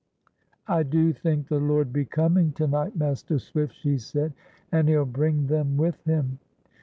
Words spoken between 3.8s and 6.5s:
said. "And He'll bring them with Him."